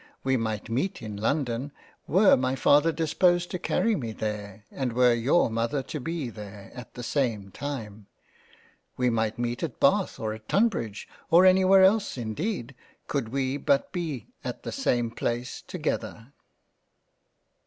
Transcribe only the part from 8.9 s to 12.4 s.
We might meet at Bath, at Tunbridge, or anywhere else